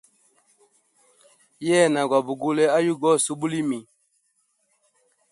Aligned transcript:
Yena 1.67 2.01
gwa 2.09 2.19
bugule 2.25 2.63
ayugu 2.77 3.05
ose 3.13 3.27
ubulimi. 3.35 3.79